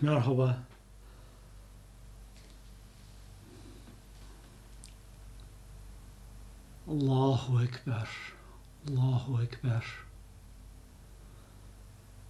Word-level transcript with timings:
Merhaba. 0.00 0.58
Allahu 6.88 7.62
Ekber. 7.62 8.08
Allahu 8.88 9.42
Ekber. 9.42 9.84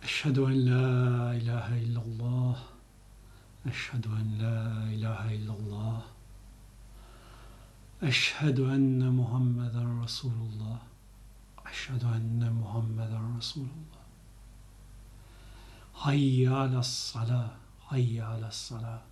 Eşhedü 0.03 0.41
en 0.41 0.67
la 0.67 1.35
ilahe 1.35 1.79
illallah. 1.79 2.59
Eşhedü 3.67 4.09
en 4.09 4.43
la 4.43 4.91
ilahe 4.93 5.35
illallah. 5.35 6.03
Eşhedü 8.03 8.63
enne 8.63 9.09
Muhammeden 9.09 10.05
Resulullah. 10.05 10.81
Eşhedü 11.71 12.07
enne 12.07 12.51
Muhammeden 12.51 13.39
Resulullah. 13.39 13.98
Hayya 15.99 16.51
alas 16.63 16.87
salah. 17.13 17.51
Hayya 17.91 18.29
alas 18.29 18.57
salah. 18.71 19.03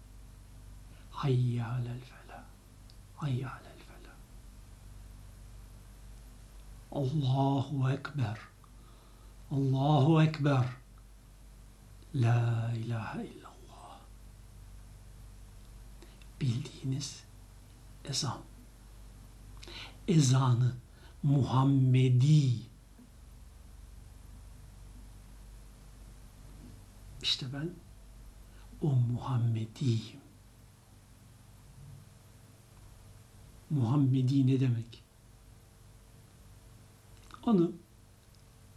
Hayya 1.11 1.65
alel 1.65 2.01
felah. 2.11 2.45
Hayya 3.19 3.49
alel 3.51 3.81
felah. 3.87 4.17
Allahu 6.93 7.91
Ekber. 7.91 8.39
Allahu 9.51 10.23
Ekber. 10.23 10.67
La 12.15 12.71
ilahe 12.77 13.27
illallah. 13.27 13.99
Bildiğiniz 16.41 17.25
ezan. 18.05 18.41
Ezanı 20.09 20.75
Muhammedi. 21.23 22.76
İşte 27.27 27.47
ben 27.53 27.71
o 28.81 28.93
Muhammediyim. 28.93 30.21
Muhammedi 33.71 34.47
ne 34.47 34.61
demek? 34.61 35.03
Onu 37.43 37.73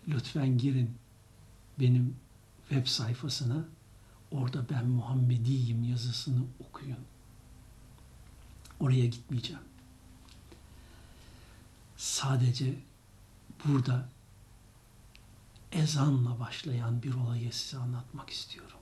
lütfen 0.08 0.58
girin 0.58 0.98
benim 1.80 2.16
web 2.70 2.88
sayfasına. 2.88 3.66
Orada 4.32 4.70
ben 4.70 4.88
Muhammediyim 4.88 5.84
yazısını 5.84 6.44
okuyun. 6.70 7.06
Oraya 8.80 9.06
gitmeyeceğim. 9.06 9.64
Sadece 11.98 12.76
burada 13.66 14.10
ezanla 15.72 16.40
başlayan 16.40 17.04
bir 17.04 17.14
olayı 17.14 17.54
size 17.54 17.78
anlatmak 17.78 18.30
istiyorum. 18.30 18.80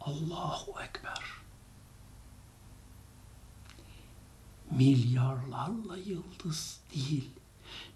Allahu 0.00 0.80
Ekber. 0.82 1.24
Milyarlarla 4.70 5.96
yıldız 5.96 6.80
değil, 6.94 7.30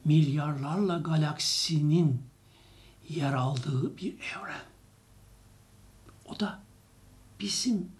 milyarlarla 0.04 0.98
galaksinin 0.98 2.22
yer 3.08 3.32
aldığı 3.32 3.96
bir 3.96 4.14
evren. 4.14 4.64
O 6.26 6.40
da 6.40 6.62
bizim 7.40 7.92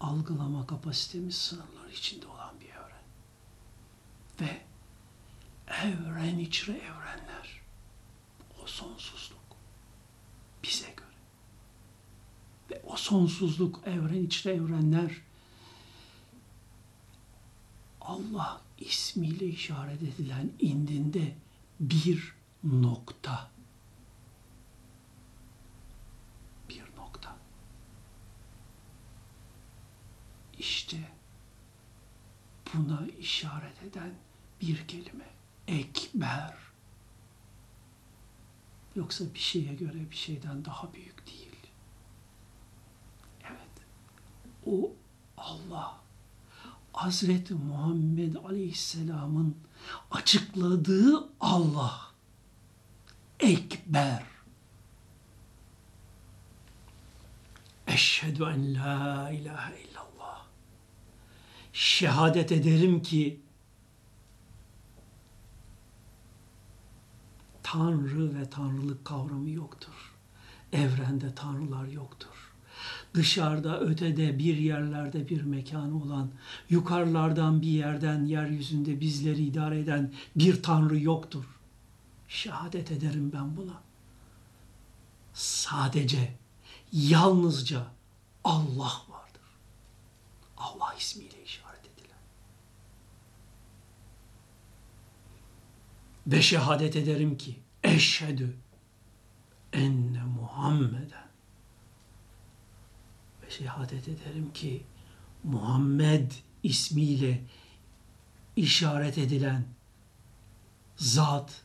algılama 0.00 0.66
kapasitemiz 0.66 1.34
sınırları 1.34 1.92
içinde 1.92 2.26
olan 2.26 2.60
bir 2.60 2.68
evren. 2.68 3.02
Ve 4.40 4.62
evren 5.68 6.38
içre 6.38 6.72
evrenler. 6.72 7.01
Sonsuzluk 8.72 9.56
bize 10.64 10.90
göre. 10.96 11.16
Ve 12.70 12.82
o 12.86 12.96
sonsuzluk 12.96 13.80
evren 13.86 14.24
içre 14.24 14.50
evrenler 14.50 15.20
Allah 18.00 18.60
ismiyle 18.78 19.46
işaret 19.46 20.02
edilen 20.02 20.50
indinde 20.58 21.36
bir 21.80 22.34
nokta. 22.64 23.50
Bir 26.68 26.84
nokta. 26.96 27.36
İşte 30.58 31.12
buna 32.74 33.06
işaret 33.06 33.82
eden 33.82 34.14
bir 34.60 34.88
kelime. 34.88 35.30
Ekber. 35.68 36.71
Yoksa 38.96 39.24
bir 39.34 39.38
şeye 39.38 39.74
göre 39.74 40.10
bir 40.10 40.16
şeyden 40.16 40.64
daha 40.64 40.94
büyük 40.94 41.26
değil. 41.26 41.56
Evet. 43.44 43.86
O 44.66 44.92
Allah 45.36 46.02
Hazreti 46.92 47.54
Muhammed 47.54 48.34
Aleyhisselam'ın 48.34 49.56
açıkladığı 50.10 51.28
Allah 51.40 52.00
Ekber. 53.40 54.22
Eşhedü 57.86 58.42
en 58.42 58.74
la 58.74 59.30
ilahe 59.30 59.80
illallah. 59.80 60.46
Şehadet 61.72 62.52
ederim 62.52 63.02
ki 63.02 63.41
Tanrı 67.72 68.34
ve 68.34 68.50
Tanrılık 68.50 69.04
kavramı 69.04 69.50
yoktur. 69.50 70.12
Evrende 70.72 71.34
Tanrılar 71.34 71.86
yoktur 71.86 72.52
dışarıda, 73.14 73.80
ötede, 73.80 74.38
bir 74.38 74.56
yerlerde 74.56 75.28
bir 75.28 75.42
mekanı 75.42 76.02
olan, 76.02 76.30
yukarılardan 76.70 77.62
bir 77.62 77.68
yerden 77.68 78.24
yeryüzünde 78.24 79.00
bizleri 79.00 79.44
idare 79.44 79.80
eden 79.80 80.12
bir 80.36 80.62
Tanrı 80.62 81.00
yoktur. 81.00 81.44
Şehadet 82.28 82.90
ederim 82.90 83.32
ben 83.32 83.56
buna. 83.56 83.82
Sadece, 85.34 86.34
yalnızca 86.92 87.86
Allah 88.44 89.02
vardır. 89.08 89.42
Allah 90.56 90.94
ismiyle 90.98 91.44
işaret 91.44 91.86
edilen. 91.86 92.18
Ve 96.26 96.42
şehadet 96.42 96.96
ederim 96.96 97.36
ki 97.38 97.61
eşhedü 97.84 98.56
enne 99.72 100.22
Muhammeden. 100.22 101.28
Şehadet 103.48 104.08
ederim 104.08 104.52
ki 104.54 104.82
Muhammed 105.44 106.32
ismiyle 106.62 107.42
işaret 108.56 109.18
edilen 109.18 109.64
zat 110.96 111.64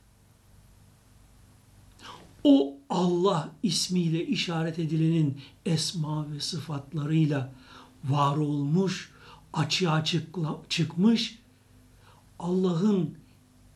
o 2.44 2.78
Allah 2.90 3.50
ismiyle 3.64 4.28
işaret 4.28 4.80
edilenin 4.80 5.42
esma 5.66 6.32
ve 6.32 6.40
sıfatlarıyla 6.40 7.54
var 8.04 8.38
olmuş, 8.38 9.12
açığa 9.54 10.04
çıkla, 10.04 10.62
çıkmış, 10.70 11.40
Allah'ın 12.40 13.18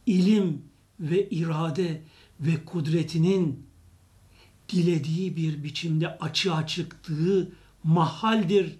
ilim 0.05 0.61
ve 0.99 1.29
irade 1.29 2.01
ve 2.41 2.65
kudretinin 2.65 3.65
dilediği 4.69 5.35
bir 5.35 5.63
biçimde 5.63 6.17
açığa 6.17 6.67
çıktığı 6.67 7.51
mahaldir 7.83 8.77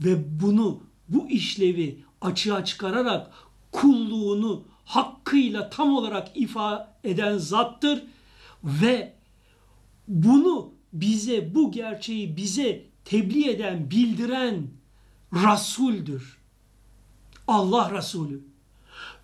ve 0.00 0.40
bunu 0.40 0.82
bu 1.08 1.28
işlevi 1.28 2.04
açığa 2.20 2.64
çıkararak 2.64 3.30
kulluğunu 3.72 4.64
hakkıyla 4.84 5.70
tam 5.70 5.96
olarak 5.96 6.36
ifade 6.36 6.86
eden 7.04 7.38
zattır 7.38 8.04
ve 8.64 9.14
bunu 10.08 10.72
bize 10.92 11.54
bu 11.54 11.72
gerçeği 11.72 12.36
bize 12.36 12.84
tebliğ 13.04 13.48
eden, 13.48 13.90
bildiren 13.90 14.66
Resul'dür. 15.32 16.38
Allah 17.46 17.90
Resulü. 17.98 18.49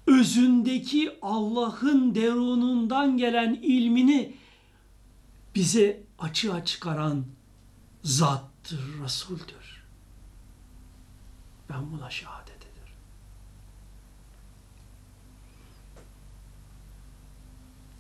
Özündeki 0.07 1.19
Allah'ın 1.23 2.15
derunundan 2.15 3.17
gelen 3.17 3.55
ilmini 3.55 4.35
bize 5.55 6.03
açığa 6.19 6.65
çıkaran 6.65 7.25
zat 8.03 8.57
haktır, 8.67 9.03
Resul'dür. 9.05 9.85
Ben 11.71 11.93
buna 11.93 12.11
şehadet 12.11 12.57
ederim. 12.57 12.95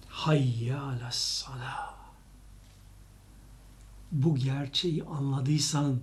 Hayya 0.08 0.82
alas 0.82 1.44
Bu 4.12 4.36
gerçeği 4.36 5.04
anladıysan, 5.04 6.00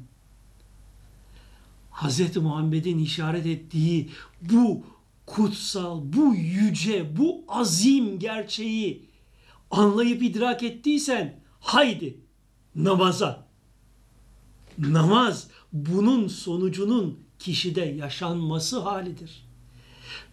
Hz. 1.91 2.38
Muhammed'in 2.38 2.99
işaret 2.99 3.45
ettiği 3.45 4.11
bu 4.41 4.85
kutsal, 5.25 6.01
bu 6.03 6.35
yüce, 6.35 7.17
bu 7.17 7.43
azim 7.47 8.19
gerçeği 8.19 9.09
anlayıp 9.71 10.23
idrak 10.23 10.63
ettiysen 10.63 11.39
haydi 11.59 12.17
namaza 12.75 13.47
namaz 14.77 15.47
bunun 15.73 16.27
sonucunun 16.27 17.19
kişide 17.39 17.81
yaşanması 17.81 18.79
halidir. 18.79 19.45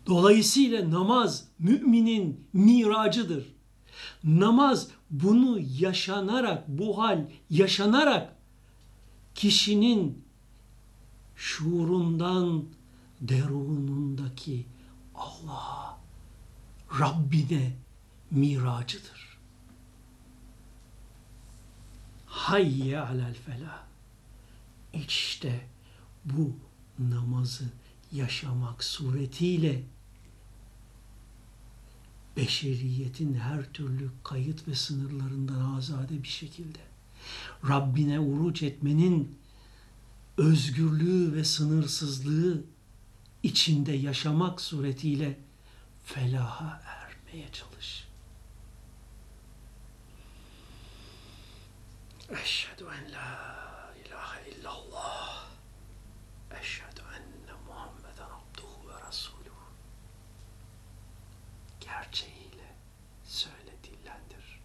Dolayısıyla 0.06 0.90
namaz 0.90 1.44
müminin 1.58 2.40
miracıdır. 2.52 3.44
Namaz 4.24 4.88
bunu 5.10 5.60
yaşanarak, 5.78 6.68
bu 6.68 6.98
hal 6.98 7.26
yaşanarak 7.50 8.36
kişinin 9.34 10.24
şuurundan 11.36 12.64
derunundaki 13.20 14.66
Allah'a, 15.20 15.98
Rabbine 17.00 17.76
miracıdır. 18.30 19.38
Hayye 22.26 23.00
alel 23.00 23.34
felah. 23.34 23.82
İşte 24.92 25.68
bu 26.24 26.56
namazı 26.98 27.64
yaşamak 28.12 28.84
suretiyle 28.84 29.82
beşeriyetin 32.36 33.34
her 33.34 33.72
türlü 33.72 34.10
kayıt 34.24 34.68
ve 34.68 34.74
sınırlarından 34.74 35.76
azade 35.76 36.22
bir 36.22 36.28
şekilde 36.28 36.78
Rabbine 37.68 38.20
uruç 38.20 38.62
etmenin 38.62 39.38
özgürlüğü 40.36 41.34
ve 41.34 41.44
sınırsızlığı 41.44 42.64
içinde 43.42 43.92
yaşamak 43.92 44.60
suretiyle 44.60 45.38
felaha 46.04 46.82
ermeye 46.84 47.52
çalış. 47.52 48.10
Eşhedü 52.30 52.84
en 52.84 53.12
la 53.12 53.94
ilahe 54.06 54.50
illallah. 54.50 55.46
Eşhedü 56.60 57.00
enne 57.00 57.52
Muhammeden 57.66 58.24
abduhu 58.24 58.88
ve 58.88 59.08
resuluhu. 59.08 59.70
Gerçeğiyle 61.80 62.74
söyle 63.24 63.72
dillendir. 63.84 64.60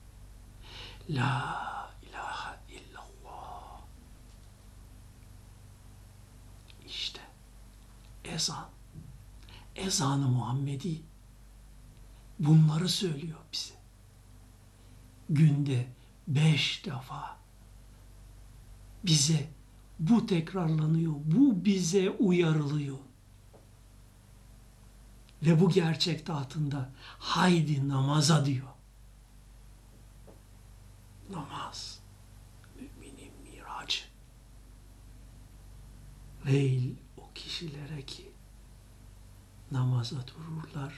La 1.10 1.94
ilahe 2.10 2.56
illallah. 2.69 3.81
İşte 6.88 7.22
ezan. 8.36 8.70
Ezanı 9.76 10.28
Muhammedi 10.28 11.02
bunları 12.40 12.90
söylüyor 12.90 13.40
bize. 13.54 13.76
Günde 15.30 15.88
beş 16.28 16.86
defa 16.86 17.38
bize 19.04 19.50
bu 20.00 20.26
tekrarlanıyor, 20.26 21.14
bu 21.14 21.66
bize 21.66 22.10
uyarılıyor. 22.10 22.98
Ve 25.44 25.60
bu 25.60 25.70
gerçek 25.70 26.26
tahtında 26.26 26.90
haydi 27.20 27.90
namaza 27.90 28.46
diyor. 28.46 28.68
Namaz, 31.32 32.00
müminin 32.76 33.32
miracı. 33.44 34.04
O 36.46 37.05
kişilere 37.36 38.06
ki 38.06 38.32
namaza 39.72 40.16
dururlar 40.28 40.94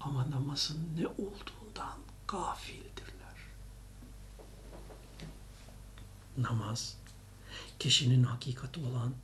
ama 0.00 0.30
namazın 0.30 0.88
ne 0.96 1.06
olduğundan 1.06 1.98
gafildirler. 2.28 3.38
Namaz, 6.38 6.96
kişinin 7.78 8.24
hakikati 8.24 8.80
olan 8.80 9.14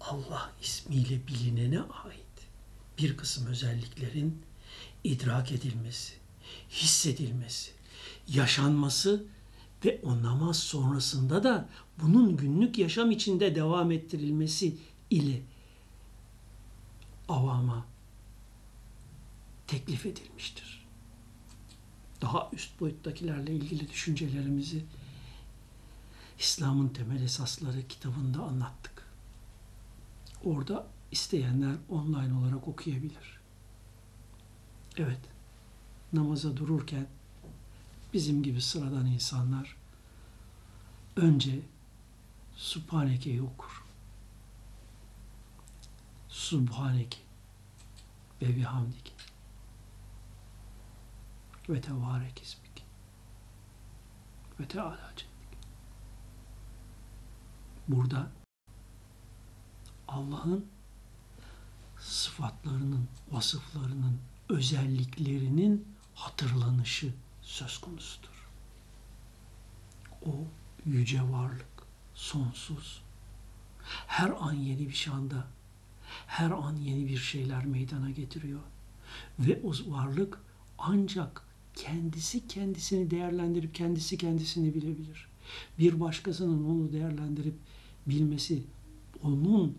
Allah 0.00 0.52
ismiyle 0.62 1.26
bilinene 1.26 1.80
ait 1.80 2.22
bir 2.98 3.16
kısım 3.16 3.46
özelliklerin 3.46 4.42
idrak 5.04 5.52
edilmesi, 5.52 6.14
hissedilmesi, 6.70 7.72
yaşanması 8.28 9.24
ve 9.84 10.00
o 10.02 10.22
namaz 10.22 10.58
sonrasında 10.58 11.44
da 11.44 11.68
bunun 12.02 12.36
günlük 12.36 12.78
yaşam 12.78 13.10
içinde 13.10 13.54
devam 13.54 13.90
ettirilmesi 13.92 14.76
ile 15.10 15.42
avama 17.28 17.86
teklif 19.66 20.06
edilmiştir. 20.06 20.86
Daha 22.20 22.50
üst 22.52 22.80
boyuttakilerle 22.80 23.52
ilgili 23.52 23.90
düşüncelerimizi 23.90 24.84
İslam'ın 26.38 26.88
Temel 26.88 27.22
Esasları 27.22 27.88
kitabında 27.88 28.42
anlattık. 28.42 29.06
Orada 30.44 30.86
isteyenler 31.10 31.74
online 31.88 32.34
olarak 32.34 32.68
okuyabilir. 32.68 33.40
Evet, 34.96 35.20
namaza 36.12 36.56
dururken 36.56 37.06
bizim 38.12 38.42
gibi 38.42 38.60
sıradan 38.60 39.06
insanlar 39.06 39.76
önce 41.16 41.60
Subhaneke'yi 42.56 43.42
okur. 43.42 43.81
Subhaneke 46.32 47.18
ve 48.42 48.56
bihamdik 48.56 49.14
ve 51.68 51.80
tevarek 51.80 52.42
ismik 52.42 52.84
ve 54.60 54.68
teala 54.68 55.12
Burada 57.88 58.30
Allah'ın 60.08 60.66
sıfatlarının, 62.00 63.08
vasıflarının, 63.30 64.20
özelliklerinin 64.48 65.96
hatırlanışı 66.14 67.14
söz 67.42 67.78
konusudur. 67.78 68.48
O 70.26 70.30
yüce 70.84 71.22
varlık, 71.22 71.86
sonsuz, 72.14 73.02
her 74.06 74.30
an 74.30 74.52
yeni 74.52 74.88
bir 74.88 74.94
şanda, 74.94 75.46
her 76.26 76.50
an 76.50 76.76
yeni 76.76 77.08
bir 77.08 77.16
şeyler 77.16 77.66
meydana 77.66 78.10
getiriyor. 78.10 78.60
Ve 79.38 79.60
o 79.64 79.72
varlık 79.92 80.40
ancak 80.78 81.42
kendisi 81.74 82.48
kendisini 82.48 83.10
değerlendirip 83.10 83.74
kendisi 83.74 84.18
kendisini 84.18 84.74
bilebilir. 84.74 85.28
Bir 85.78 86.00
başkasının 86.00 86.64
onu 86.64 86.92
değerlendirip 86.92 87.54
bilmesi, 88.06 88.62
onun 89.22 89.78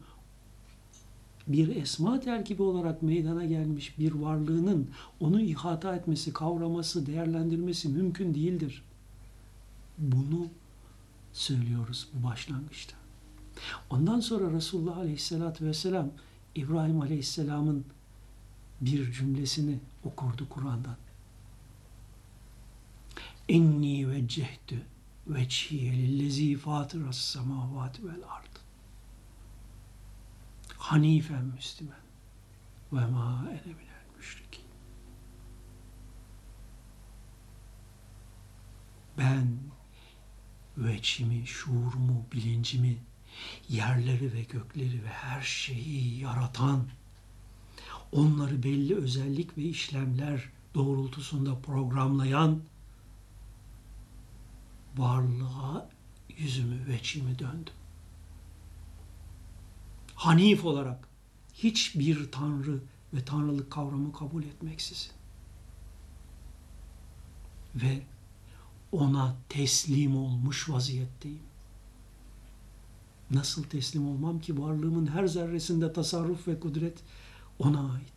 bir 1.48 1.76
esma 1.76 2.20
terkibi 2.20 2.62
olarak 2.64 3.02
meydana 3.02 3.46
gelmiş 3.46 4.00
bir 4.00 4.12
varlığının 4.12 4.90
onu 5.20 5.42
ihata 5.42 5.96
etmesi, 5.96 6.34
kavraması, 6.34 7.06
değerlendirmesi 7.06 7.90
mümkün 7.90 8.34
değildir. 8.34 8.84
Bunu 9.98 10.48
söylüyoruz 11.34 12.08
bu 12.14 12.28
başlangıçta. 12.28 13.03
Ondan 13.90 14.20
sonra 14.20 14.52
Resulullah 14.52 14.98
Aleyhisselatü 14.98 15.66
Vesselam 15.66 16.12
İbrahim 16.56 17.02
Aleyhisselam'ın 17.02 17.86
bir 18.82 19.12
cümlesini 19.12 19.80
okurdu 20.04 20.50
Kur'an'dan. 20.50 20.98
Enni 23.50 24.12
veccehtu 24.12 24.76
veçhiye 25.28 25.94
lillezî 25.94 26.58
fâtıras 26.58 27.18
semâvâti 27.18 28.08
vel 28.08 28.24
ard. 28.30 28.56
Hanifen 30.78 31.46
Müslüman 31.46 31.96
ve 32.94 33.06
ma 33.06 33.46
ene 33.50 33.76
müşrikin. 34.18 34.66
Ben 39.18 39.58
veçimi, 40.78 41.48
şuurumu, 41.48 42.26
bilincimi, 42.32 42.98
yerleri 43.70 44.34
ve 44.34 44.42
gökleri 44.42 45.04
ve 45.04 45.08
her 45.08 45.42
şeyi 45.42 46.20
yaratan, 46.20 46.88
onları 48.12 48.64
belli 48.64 48.96
özellik 48.96 49.58
ve 49.58 49.62
işlemler 49.62 50.50
doğrultusunda 50.76 51.60
programlayan 51.60 52.62
varlığa 54.98 55.90
yüzümü, 56.38 56.88
veçimi 56.88 57.40
döndüm. 57.40 57.74
Hanif 60.16 60.66
olarak 60.66 61.08
hiçbir 61.54 62.32
tanrı 62.32 62.84
ve 63.14 63.26
tanrılık 63.26 63.72
kavramı 63.72 64.14
kabul 64.14 64.44
etmeksizin 64.44 65.12
ve 67.76 68.04
ona 68.92 69.36
teslim 69.50 70.18
olmuş 70.18 70.70
vaziyetteyim. 70.70 71.53
Nasıl 73.34 73.64
teslim 73.64 74.08
olmam 74.08 74.40
ki 74.40 74.62
varlığımın 74.62 75.08
her 75.08 75.28
zerresinde 75.28 75.94
tasarruf 75.94 76.48
ve 76.48 76.60
kudret 76.60 77.00
ona 77.60 77.92
ait. 77.92 78.14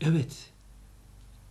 Evet, 0.00 0.50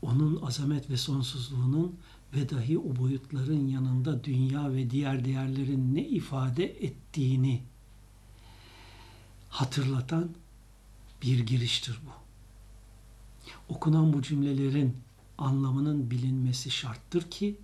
onun 0.02 0.42
azamet 0.42 0.90
ve 0.90 0.98
sonsuzluğunun 0.98 1.96
ve 2.36 2.50
dahi 2.50 2.80
o 2.80 2.96
boyutların 2.96 3.68
yanında 3.68 4.24
dünya 4.24 4.74
ve 4.74 4.90
diğer 4.90 5.26
değerlerin 5.26 5.96
ne 5.96 6.08
ifade 6.08 6.66
ettiğini 6.66 7.64
hatırlatan 9.50 10.30
bir 11.22 11.40
giriştir 11.40 12.00
bu. 12.06 12.12
Okunan 13.74 14.14
bu 14.14 14.22
cümlelerin 14.22 14.98
anlamının 15.38 16.12
bilinmesi 16.12 16.72
şarttır 16.72 17.32
ki 17.32 17.58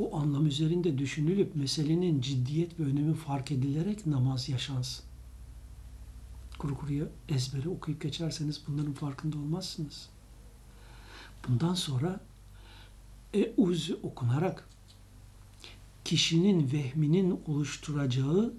o 0.00 0.16
anlam 0.16 0.46
üzerinde 0.46 0.98
düşünülüp 0.98 1.56
meselenin 1.56 2.20
ciddiyet 2.20 2.80
ve 2.80 2.84
önemi 2.84 3.14
fark 3.14 3.52
edilerek 3.52 4.06
namaz 4.06 4.48
yaşansın. 4.48 5.04
Kuru 6.58 6.78
kuruya 6.78 7.04
ezbere 7.28 7.68
okuyup 7.68 8.02
geçerseniz 8.02 8.62
bunların 8.68 8.92
farkında 8.92 9.38
olmazsınız. 9.38 10.08
Bundan 11.48 11.74
sonra 11.74 12.20
Eûzü 13.34 13.98
okunarak 14.02 14.68
kişinin 16.04 16.72
vehminin 16.72 17.40
oluşturacağı 17.46 18.54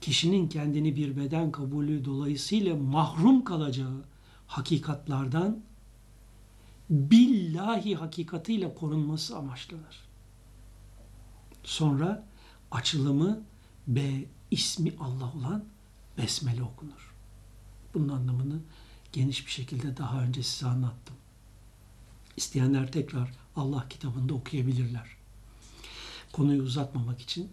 kişinin 0.00 0.48
kendini 0.48 0.96
bir 0.96 1.16
beden 1.16 1.52
kabulü 1.52 2.04
dolayısıyla 2.04 2.76
mahrum 2.76 3.44
kalacağı 3.44 4.04
hakikatlardan 4.46 5.62
billahi 6.90 7.94
hakikatiyle 7.94 8.74
korunması 8.74 9.36
amaçlanır. 9.36 10.13
Sonra 11.64 12.26
açılımı 12.70 13.42
B 13.86 14.24
ismi 14.50 14.92
Allah 15.00 15.32
olan 15.36 15.64
Besmele 16.18 16.62
okunur. 16.62 17.14
Bunun 17.94 18.08
anlamını 18.08 18.60
geniş 19.12 19.46
bir 19.46 19.50
şekilde 19.50 19.96
daha 19.96 20.22
önce 20.22 20.42
size 20.42 20.66
anlattım. 20.66 21.16
İsteyenler 22.36 22.92
tekrar 22.92 23.30
Allah 23.56 23.88
kitabında 23.88 24.34
okuyabilirler. 24.34 25.08
Konuyu 26.32 26.62
uzatmamak 26.62 27.20
için 27.20 27.52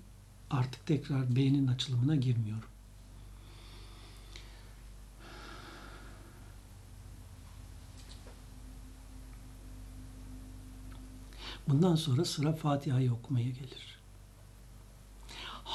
artık 0.50 0.86
tekrar 0.86 1.36
beynin 1.36 1.68
açılımına 1.68 2.16
girmiyorum. 2.16 2.70
Bundan 11.68 11.96
sonra 11.96 12.26
sıra 12.26 12.54
Fatiha'yı 12.54 13.14
okumaya 13.14 13.50
gelir. 13.50 14.01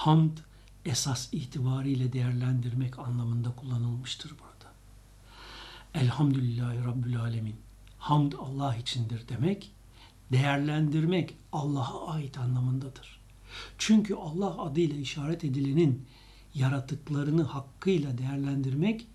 Hamd 0.06 0.38
esas 0.84 1.28
itibariyle 1.32 2.12
değerlendirmek 2.12 2.98
anlamında 2.98 3.52
kullanılmıştır 3.56 4.30
burada. 4.30 4.72
Elhamdülillahi 5.94 6.84
Rabbül 6.84 7.20
Alemin. 7.20 7.56
Hamd 7.98 8.32
Allah 8.32 8.76
içindir 8.76 9.28
demek, 9.28 9.70
değerlendirmek 10.32 11.36
Allah'a 11.52 12.08
ait 12.08 12.38
anlamındadır. 12.38 13.20
Çünkü 13.78 14.14
Allah 14.14 14.62
adıyla 14.62 14.96
işaret 14.96 15.44
edilenin 15.44 16.06
yaratıklarını 16.54 17.42
hakkıyla 17.42 18.18
değerlendirmek 18.18 19.06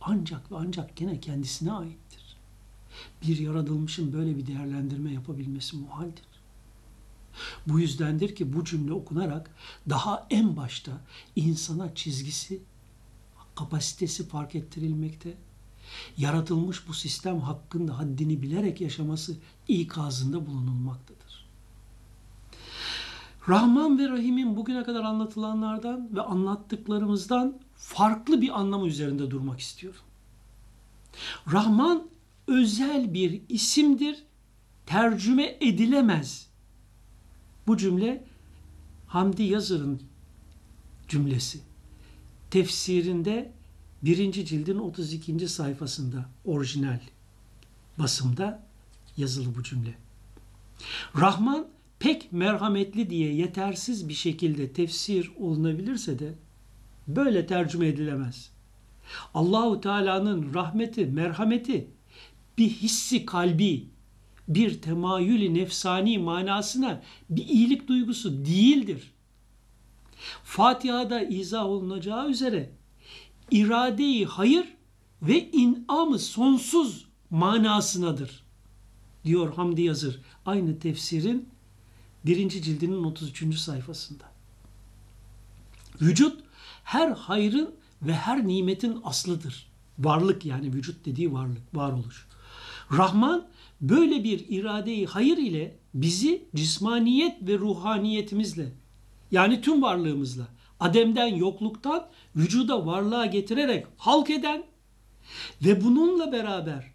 ancak 0.00 0.52
ve 0.52 0.56
ancak 0.56 0.96
gene 0.96 1.20
kendisine 1.20 1.72
aittir. 1.72 2.36
Bir 3.22 3.38
yaratılmışın 3.38 4.12
böyle 4.12 4.36
bir 4.36 4.46
değerlendirme 4.46 5.12
yapabilmesi 5.12 5.76
muhaldir. 5.76 6.29
Bu 7.66 7.80
yüzdendir 7.80 8.34
ki 8.34 8.52
bu 8.52 8.64
cümle 8.64 8.92
okunarak 8.92 9.50
daha 9.88 10.26
en 10.30 10.56
başta 10.56 10.92
insana 11.36 11.94
çizgisi, 11.94 12.62
kapasitesi 13.54 14.28
fark 14.28 14.54
ettirilmekte. 14.54 15.34
Yaratılmış 16.16 16.88
bu 16.88 16.94
sistem 16.94 17.40
hakkında 17.40 17.98
haddini 17.98 18.42
bilerek 18.42 18.80
yaşaması 18.80 19.36
ikazında 19.68 20.46
bulunulmaktadır. 20.46 21.46
Rahman 23.48 23.98
ve 23.98 24.08
Rahim'in 24.08 24.56
bugüne 24.56 24.82
kadar 24.82 25.04
anlatılanlardan 25.04 26.16
ve 26.16 26.22
anlattıklarımızdan 26.22 27.60
farklı 27.76 28.40
bir 28.40 28.60
anlamı 28.60 28.86
üzerinde 28.86 29.30
durmak 29.30 29.60
istiyorum. 29.60 30.00
Rahman 31.52 32.08
özel 32.46 33.14
bir 33.14 33.42
isimdir, 33.48 34.22
tercüme 34.86 35.56
edilemez 35.60 36.49
bu 37.70 37.76
cümle 37.76 38.24
Hamdi 39.06 39.42
Yazır'ın 39.42 40.02
cümlesi. 41.08 41.60
Tefsirinde 42.50 43.52
birinci 44.02 44.46
cildin 44.46 44.78
32. 44.78 45.48
sayfasında 45.48 46.28
orijinal 46.44 47.00
basımda 47.98 48.62
yazılı 49.16 49.54
bu 49.54 49.62
cümle. 49.62 49.94
Rahman 51.16 51.66
pek 51.98 52.32
merhametli 52.32 53.10
diye 53.10 53.34
yetersiz 53.34 54.08
bir 54.08 54.14
şekilde 54.14 54.72
tefsir 54.72 55.32
olunabilirse 55.38 56.18
de 56.18 56.34
böyle 57.08 57.46
tercüme 57.46 57.88
edilemez. 57.88 58.50
Allahu 59.34 59.80
Teala'nın 59.80 60.54
rahmeti, 60.54 61.06
merhameti 61.06 61.86
bir 62.58 62.68
hissi 62.68 63.26
kalbi, 63.26 63.86
bir 64.54 64.82
temayülü 64.82 65.54
nefsani 65.54 66.18
manasına 66.18 67.02
bir 67.30 67.48
iyilik 67.48 67.88
duygusu 67.88 68.44
değildir. 68.44 69.10
Fatiha'da 70.44 71.22
izah 71.22 71.64
olunacağı 71.64 72.30
üzere 72.30 72.70
iradeyi 73.50 74.26
hayır 74.26 74.64
ve 75.22 75.50
inamı 75.50 76.18
sonsuz 76.18 77.04
manasınadır. 77.30 78.42
Diyor 79.24 79.54
Hamdi 79.54 79.82
Yazır 79.82 80.20
aynı 80.46 80.78
tefsirin 80.78 81.48
birinci 82.26 82.62
cildinin 82.62 83.04
33. 83.04 83.58
sayfasında. 83.58 84.24
Vücut 86.00 86.40
her 86.84 87.10
hayrın 87.10 87.74
ve 88.02 88.14
her 88.14 88.48
nimetin 88.48 89.00
aslıdır. 89.04 89.70
Varlık 89.98 90.46
yani 90.46 90.72
vücut 90.72 91.06
dediği 91.06 91.32
varlık, 91.32 91.74
varoluş. 91.74 92.26
Rahman 92.92 93.46
böyle 93.80 94.24
bir 94.24 94.44
iradeyi 94.48 95.06
hayır 95.06 95.36
ile 95.36 95.76
bizi 95.94 96.44
cismaniyet 96.54 97.48
ve 97.48 97.58
ruhaniyetimizle 97.58 98.72
yani 99.30 99.60
tüm 99.60 99.82
varlığımızla 99.82 100.48
ademden 100.80 101.26
yokluktan 101.26 102.06
vücuda 102.36 102.86
varlığa 102.86 103.26
getirerek 103.26 103.86
halk 103.96 104.30
eden 104.30 104.62
ve 105.64 105.84
bununla 105.84 106.32
beraber 106.32 106.92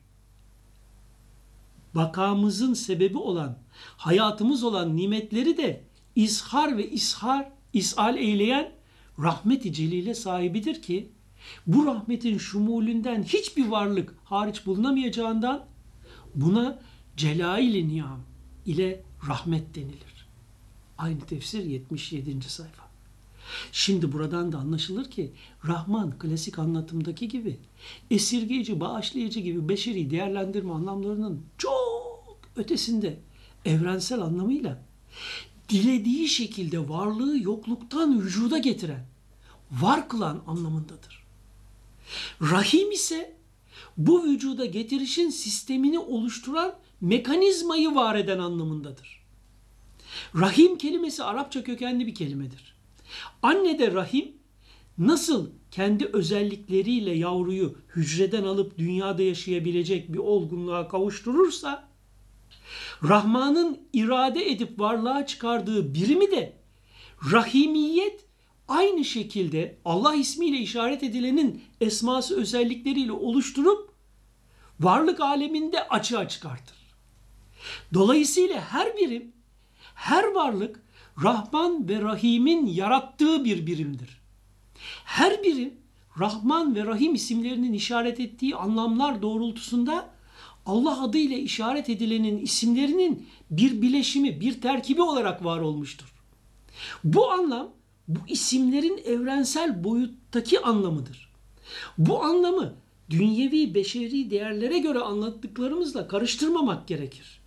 bakamızın 1.95 2.73
sebebi 2.73 3.17
olan 3.17 3.57
hayatımız 3.97 4.63
olan 4.63 4.97
nimetleri 4.97 5.57
de 5.57 5.83
izhar 6.15 6.77
ve 6.77 6.89
ishar 6.89 7.49
ishal 7.73 8.17
eyleyen 8.17 8.71
rahmet-i 9.19 9.73
celile 9.73 10.13
sahibidir 10.15 10.81
ki 10.81 11.09
bu 11.67 11.85
rahmetin 11.85 12.37
şumulünden 12.37 13.23
hiçbir 13.23 13.67
varlık 13.67 14.15
hariç 14.23 14.65
bulunamayacağından 14.65 15.65
Buna 16.35 16.79
celail 17.17 17.85
niyam 17.85 18.19
ile 18.65 19.03
rahmet 19.27 19.75
denilir. 19.75 20.27
Aynı 20.97 21.19
tefsir 21.19 21.63
77. 21.63 22.41
sayfa. 22.41 22.85
Şimdi 23.71 24.11
buradan 24.11 24.51
da 24.51 24.57
anlaşılır 24.57 25.11
ki 25.11 25.31
Rahman 25.67 26.19
klasik 26.19 26.59
anlatımdaki 26.59 27.27
gibi 27.27 27.59
esirgeyici, 28.11 28.79
bağışlayıcı 28.79 29.39
gibi 29.39 29.69
beşeri 29.69 30.09
değerlendirme 30.09 30.73
anlamlarının 30.73 31.41
çok 31.57 32.37
ötesinde 32.55 33.19
evrensel 33.65 34.21
anlamıyla 34.21 34.81
dilediği 35.69 36.27
şekilde 36.27 36.89
varlığı 36.89 37.39
yokluktan 37.39 38.21
vücuda 38.21 38.57
getiren, 38.57 39.05
var 39.71 40.09
kılan 40.09 40.41
anlamındadır. 40.47 41.25
Rahim 42.41 42.91
ise 42.91 43.35
bu 43.97 44.23
vücuda 44.23 44.65
getirişin 44.65 45.29
sistemini 45.29 45.99
oluşturan 45.99 46.75
mekanizmayı 47.01 47.95
var 47.95 48.15
eden 48.15 48.39
anlamındadır. 48.39 49.25
Rahim 50.35 50.77
kelimesi 50.77 51.23
Arapça 51.23 51.63
kökenli 51.63 52.07
bir 52.07 52.15
kelimedir. 52.15 52.75
Anne 53.41 53.79
de 53.79 53.91
rahim 53.91 54.31
nasıl 54.97 55.49
kendi 55.71 56.05
özellikleriyle 56.05 57.11
yavruyu 57.11 57.75
hücreden 57.95 58.43
alıp 58.43 58.77
dünyada 58.77 59.23
yaşayabilecek 59.23 60.13
bir 60.13 60.17
olgunluğa 60.17 60.87
kavuşturursa 60.87 61.87
Rahman'ın 63.03 63.79
irade 63.93 64.51
edip 64.51 64.79
varlığa 64.79 65.25
çıkardığı 65.25 65.93
birimi 65.93 66.31
de 66.31 66.57
rahimiyet 67.31 68.25
aynı 68.67 69.05
şekilde 69.05 69.77
Allah 69.85 70.15
ismiyle 70.15 70.57
işaret 70.57 71.03
edilenin 71.03 71.63
esması 71.81 72.41
özellikleriyle 72.41 73.11
oluşturup 73.11 73.93
varlık 74.79 75.19
aleminde 75.19 75.87
açığa 75.87 76.27
çıkartır. 76.27 76.77
Dolayısıyla 77.93 78.61
her 78.61 78.97
birim, 78.97 79.31
her 79.95 80.23
varlık 80.23 80.83
Rahman 81.23 81.87
ve 81.87 82.01
Rahim'in 82.01 82.65
yarattığı 82.65 83.45
bir 83.45 83.67
birimdir. 83.67 84.21
Her 85.05 85.43
birim 85.43 85.73
Rahman 86.19 86.75
ve 86.75 86.85
Rahim 86.85 87.15
isimlerinin 87.15 87.73
işaret 87.73 88.19
ettiği 88.19 88.55
anlamlar 88.55 89.21
doğrultusunda 89.21 90.09
Allah 90.65 91.03
adıyla 91.03 91.37
işaret 91.37 91.89
edilenin 91.89 92.37
isimlerinin 92.37 93.27
bir 93.51 93.81
bileşimi, 93.81 94.41
bir 94.41 94.61
terkibi 94.61 95.01
olarak 95.01 95.45
var 95.45 95.59
olmuştur. 95.59 96.13
Bu 97.03 97.31
anlam 97.31 97.69
bu 98.07 98.19
isimlerin 98.27 99.01
evrensel 99.05 99.83
boyuttaki 99.83 100.59
anlamıdır. 100.59 101.33
Bu 101.97 102.23
anlamı 102.23 102.73
dünyevi 103.09 103.75
beşeri 103.75 104.29
değerlere 104.29 104.79
göre 104.79 104.99
anlattıklarımızla 104.99 106.07
karıştırmamak 106.07 106.87
gerekir. 106.87 107.41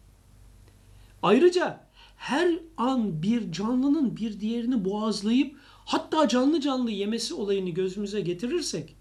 Ayrıca 1.22 1.88
her 2.16 2.58
an 2.76 3.22
bir 3.22 3.52
canlının 3.52 4.16
bir 4.16 4.40
diğerini 4.40 4.84
boğazlayıp 4.84 5.56
hatta 5.84 6.28
canlı 6.28 6.60
canlı 6.60 6.90
yemesi 6.90 7.34
olayını 7.34 7.70
gözümüze 7.70 8.20
getirirsek 8.20 8.96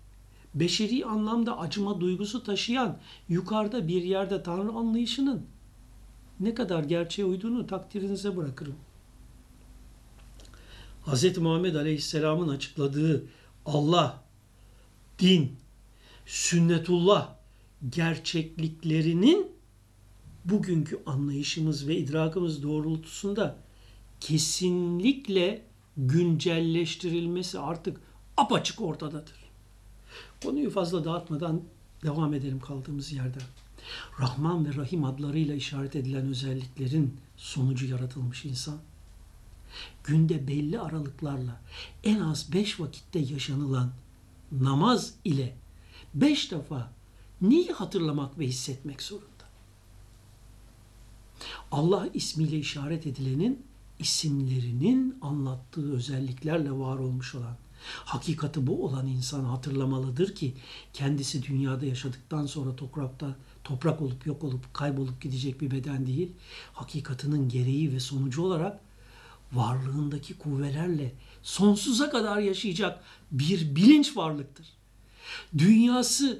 beşeri 0.55 1.05
anlamda 1.05 1.59
acıma 1.59 2.01
duygusu 2.01 2.43
taşıyan 2.43 2.97
yukarıda 3.29 3.87
bir 3.87 4.03
yerde 4.03 4.43
Tanrı 4.43 4.71
anlayışının 4.71 5.45
ne 6.39 6.53
kadar 6.53 6.83
gerçeğe 6.83 7.25
uyduğunu 7.25 7.67
takdirinize 7.67 8.37
bırakırım. 8.37 8.75
Hz. 11.07 11.37
Muhammed 11.37 11.75
Aleyhisselam'ın 11.75 12.47
açıkladığı 12.47 13.25
Allah, 13.65 14.23
din, 15.19 15.55
sünnetullah 16.25 17.35
gerçekliklerinin 17.89 19.51
bugünkü 20.45 20.99
anlayışımız 21.05 21.87
ve 21.87 21.97
idrakımız 21.97 22.63
doğrultusunda 22.63 23.55
kesinlikle 24.19 25.61
güncelleştirilmesi 25.97 27.59
artık 27.59 28.01
apaçık 28.37 28.81
ortadadır. 28.81 29.47
Konuyu 30.43 30.69
fazla 30.69 31.05
dağıtmadan 31.05 31.61
devam 32.03 32.33
edelim 32.33 32.59
kaldığımız 32.59 33.11
yerden. 33.11 33.43
Rahman 34.19 34.65
ve 34.65 34.75
Rahim 34.75 35.03
adlarıyla 35.03 35.55
işaret 35.55 35.95
edilen 35.95 36.27
özelliklerin 36.27 37.17
sonucu 37.37 37.85
yaratılmış 37.85 38.45
insan, 38.45 38.77
günde 40.03 40.47
belli 40.47 40.79
aralıklarla 40.79 41.61
en 42.03 42.19
az 42.19 42.53
beş 42.53 42.79
vakitte 42.79 43.19
yaşanılan 43.19 43.91
namaz 44.51 45.13
ile 45.25 45.55
beş 46.13 46.51
defa 46.51 46.91
neyi 47.41 47.71
hatırlamak 47.71 48.39
ve 48.39 48.47
hissetmek 48.47 49.01
zorunda? 49.01 49.27
Allah 51.71 52.09
ismiyle 52.13 52.57
işaret 52.57 53.07
edilenin 53.07 53.65
isimlerinin 53.99 55.17
anlattığı 55.21 55.93
özelliklerle 55.93 56.71
var 56.71 56.97
olmuş 56.97 57.35
olan, 57.35 57.57
hakikati 58.05 58.67
bu 58.67 58.85
olan 58.85 59.07
insan 59.07 59.43
hatırlamalıdır 59.43 60.35
ki 60.35 60.53
kendisi 60.93 61.43
dünyada 61.43 61.85
yaşadıktan 61.85 62.45
sonra 62.45 62.75
toprakta 62.75 63.35
toprak 63.63 64.01
olup 64.01 64.25
yok 64.25 64.43
olup 64.43 64.73
kaybolup 64.73 65.21
gidecek 65.21 65.61
bir 65.61 65.71
beden 65.71 66.07
değil, 66.07 66.31
hakikatının 66.73 67.49
gereği 67.49 67.93
ve 67.93 67.99
sonucu 67.99 68.41
olarak 68.41 68.79
varlığındaki 69.53 70.37
kuvvelerle 70.37 71.13
sonsuza 71.43 72.09
kadar 72.09 72.37
yaşayacak 72.37 73.03
bir 73.31 73.75
bilinç 73.75 74.17
varlıktır. 74.17 74.67
Dünyası, 75.57 76.39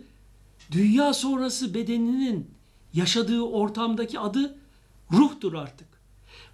dünya 0.72 1.14
sonrası 1.14 1.74
bedeninin 1.74 2.52
yaşadığı 2.94 3.42
ortamdaki 3.42 4.20
adı 4.20 4.58
ruhtur 5.12 5.54
artık. 5.54 5.88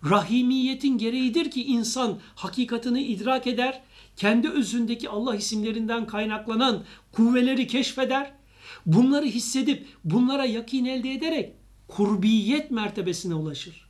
Rahimiyetin 0.09 0.97
gereğidir 0.97 1.51
ki 1.51 1.63
insan 1.63 2.19
hakikatini 2.35 3.03
idrak 3.03 3.47
eder, 3.47 3.81
kendi 4.15 4.49
özündeki 4.49 5.09
Allah 5.09 5.35
isimlerinden 5.35 6.07
kaynaklanan 6.07 6.83
kuvveleri 7.11 7.67
keşfeder, 7.67 8.33
bunları 8.85 9.25
hissedip 9.25 9.87
bunlara 10.03 10.45
yakin 10.45 10.85
elde 10.85 11.11
ederek 11.11 11.53
kurbiyet 11.87 12.71
mertebesine 12.71 13.33
ulaşır. 13.33 13.87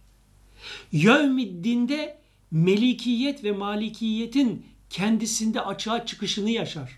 Yevmiddinde 0.92 2.23
melikiyet 2.54 3.44
ve 3.44 3.52
malikiyetin 3.52 4.66
kendisinde 4.90 5.62
açığa 5.62 6.06
çıkışını 6.06 6.50
yaşar. 6.50 6.98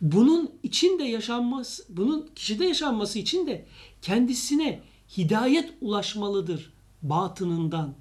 Bunun 0.00 0.50
içinde 0.62 1.04
yaşanması, 1.04 1.84
bunun 1.88 2.30
kişide 2.34 2.64
yaşanması 2.64 3.18
için 3.18 3.46
de 3.46 3.66
kendisine 4.02 4.80
hidayet 5.16 5.72
ulaşmalıdır 5.80 6.72
batınından, 7.02 7.94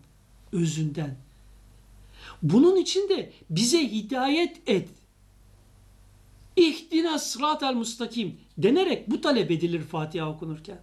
özünden. 0.52 1.18
Bunun 2.44 2.76
için 2.76 3.10
de 3.10 3.32
bize 3.50 3.92
hidayet 3.92 4.70
et. 4.70 4.90
İhdina 6.56 7.20
sıratel 7.20 7.74
mustakim 7.74 8.38
denerek 8.58 9.10
bu 9.10 9.22
talep 9.22 9.52
edilir 9.52 9.82
Fatiha 9.82 10.30
okunurken. 10.30 10.80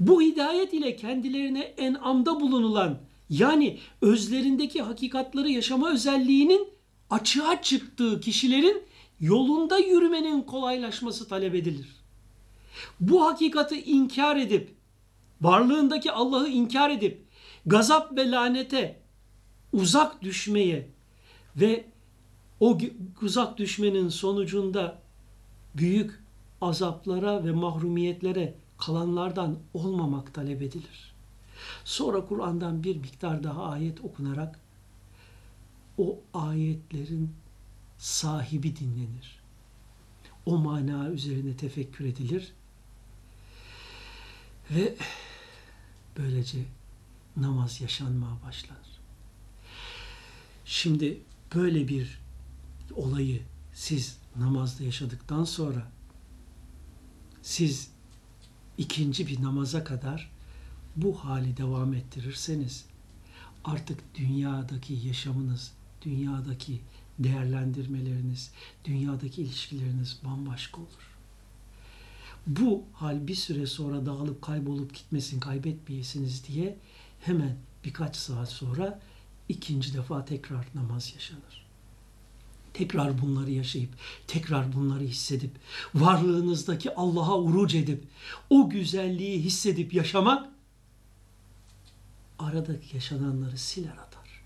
Bu 0.00 0.22
hidayet 0.22 0.74
ile 0.74 0.96
kendilerine 0.96 1.60
enamda 1.60 2.40
bulunulan 2.40 2.98
yani 3.30 3.78
özlerindeki 4.00 4.82
hakikatları 4.82 5.48
yaşama 5.48 5.92
özelliğinin 5.92 6.68
açığa 7.10 7.62
çıktığı 7.62 8.20
kişilerin 8.20 8.82
yolunda 9.20 9.78
yürümenin 9.78 10.42
kolaylaşması 10.42 11.28
talep 11.28 11.54
edilir. 11.54 11.88
Bu 13.00 13.26
hakikati 13.26 13.82
inkar 13.82 14.36
edip, 14.36 14.74
varlığındaki 15.40 16.12
Allah'ı 16.12 16.48
inkar 16.48 16.90
edip, 16.90 17.24
gazap 17.66 18.16
ve 18.16 18.30
lanete 18.30 19.00
uzak 19.72 20.22
düşmeye 20.22 20.88
ve 21.56 21.84
o 22.60 22.78
uzak 23.22 23.58
düşmenin 23.58 24.08
sonucunda 24.08 25.02
büyük 25.74 26.24
azaplara 26.60 27.44
ve 27.44 27.52
mahrumiyetlere 27.52 28.54
kalanlardan 28.78 29.58
olmamak 29.74 30.34
talep 30.34 30.62
edilir. 30.62 31.17
Sonra 31.84 32.24
Kur'an'dan 32.24 32.84
bir 32.84 32.96
miktar 32.96 33.42
daha 33.42 33.64
ayet 33.64 34.00
okunarak 34.04 34.60
o 35.98 36.20
ayetlerin 36.34 37.34
sahibi 37.98 38.76
dinlenir. 38.76 39.40
O 40.46 40.58
mana 40.58 41.08
üzerine 41.08 41.56
tefekkür 41.56 42.04
edilir 42.04 42.52
ve 44.70 44.96
böylece 46.18 46.58
namaz 47.36 47.80
yaşanmaya 47.80 48.42
başlanır. 48.46 49.00
Şimdi 50.64 51.20
böyle 51.54 51.88
bir 51.88 52.20
olayı 52.94 53.42
siz 53.74 54.18
namazda 54.36 54.84
yaşadıktan 54.84 55.44
sonra 55.44 55.90
siz 57.42 57.90
ikinci 58.78 59.26
bir 59.26 59.42
namaza 59.42 59.84
kadar 59.84 60.30
bu 61.02 61.24
hali 61.24 61.56
devam 61.56 61.94
ettirirseniz 61.94 62.84
artık 63.64 64.14
dünyadaki 64.14 64.94
yaşamınız, 64.94 65.72
dünyadaki 66.02 66.80
değerlendirmeleriniz, 67.18 68.50
dünyadaki 68.84 69.42
ilişkileriniz 69.42 70.18
bambaşka 70.24 70.80
olur. 70.80 71.18
Bu 72.46 72.84
hal 72.92 73.26
bir 73.26 73.34
süre 73.34 73.66
sonra 73.66 74.06
dağılıp 74.06 74.42
kaybolup 74.42 74.94
gitmesin, 74.94 75.40
kaybetmeyesiniz 75.40 76.46
diye 76.48 76.76
hemen 77.20 77.56
birkaç 77.84 78.16
saat 78.16 78.48
sonra 78.50 79.00
ikinci 79.48 79.94
defa 79.94 80.24
tekrar 80.24 80.66
namaz 80.74 81.12
yaşanır. 81.14 81.68
Tekrar 82.74 83.22
bunları 83.22 83.50
yaşayıp, 83.50 83.90
tekrar 84.26 84.72
bunları 84.72 85.04
hissedip, 85.04 85.50
varlığınızdaki 85.94 86.94
Allah'a 86.94 87.38
uruc 87.38 87.78
edip, 87.78 88.04
o 88.50 88.70
güzelliği 88.70 89.42
hissedip 89.42 89.94
yaşamak, 89.94 90.57
aradaki 92.38 92.96
yaşananları 92.96 93.58
siler 93.58 93.96
atar. 93.96 94.42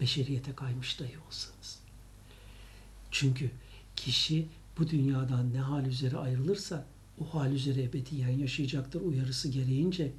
Beşeriyete 0.00 0.54
kaymış 0.54 1.00
dahi 1.00 1.18
olsanız. 1.28 1.78
Çünkü 3.10 3.50
kişi 3.96 4.48
bu 4.78 4.90
dünyadan 4.90 5.52
ne 5.52 5.60
hal 5.60 5.86
üzere 5.86 6.16
ayrılırsa, 6.16 6.86
o 7.20 7.34
hal 7.34 7.52
üzere 7.52 7.82
ebediyen 7.82 8.28
yaşayacaktır 8.28 9.00
uyarısı 9.00 9.48
gereğince, 9.48 10.12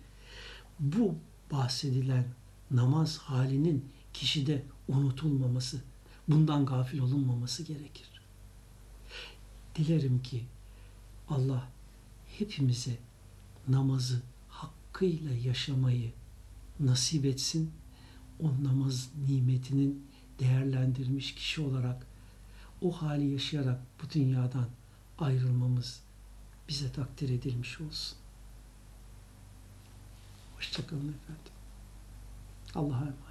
bu 0.80 1.15
bahsedilen 1.51 2.25
namaz 2.71 3.17
halinin 3.17 3.86
kişide 4.13 4.63
unutulmaması, 4.88 5.82
bundan 6.27 6.65
gafil 6.65 6.99
olunmaması 6.99 7.63
gerekir. 7.63 8.21
Dilerim 9.75 10.21
ki 10.21 10.45
Allah 11.30 11.69
hepimize 12.38 12.97
namazı 13.67 14.21
hakkıyla 14.49 15.34
yaşamayı 15.34 16.12
nasip 16.79 17.25
etsin. 17.25 17.71
O 18.39 18.63
namaz 18.63 19.09
nimetinin 19.27 20.07
değerlendirmiş 20.39 21.35
kişi 21.35 21.61
olarak 21.61 22.07
o 22.81 22.91
hali 22.91 23.27
yaşayarak 23.27 23.79
bu 24.03 24.11
dünyadan 24.13 24.67
ayrılmamız 25.17 26.01
bize 26.69 26.91
takdir 26.91 27.29
edilmiş 27.29 27.81
olsun. 27.81 28.17
Hoşçakalın 30.55 30.99
efendim. 31.13 31.53
Allah'a 32.75 33.01
emanet. 33.01 33.26